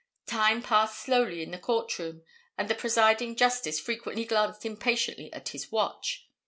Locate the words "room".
1.99-2.23